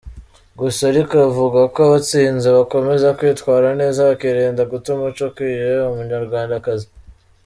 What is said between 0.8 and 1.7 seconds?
ariko avuga